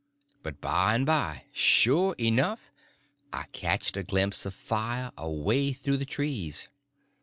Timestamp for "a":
3.95-4.01